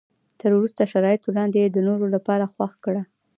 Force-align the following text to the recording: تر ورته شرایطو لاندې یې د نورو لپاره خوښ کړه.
تر 0.39 0.51
ورته 0.59 0.83
شرایطو 0.91 1.35
لاندې 1.37 1.57
یې 1.63 1.69
د 1.71 1.77
نورو 1.87 2.05
لپاره 2.15 2.51
خوښ 2.53 2.73
کړه. 2.85 3.01